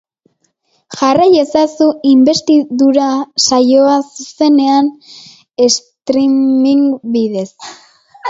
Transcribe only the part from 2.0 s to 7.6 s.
inbestidura saioa, zuzenean, streaming bidez.